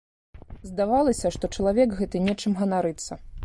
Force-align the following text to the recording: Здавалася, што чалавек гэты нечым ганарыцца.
Здавалася, 0.69 1.33
што 1.37 1.51
чалавек 1.59 1.95
гэты 2.03 2.25
нечым 2.29 2.59
ганарыцца. 2.63 3.13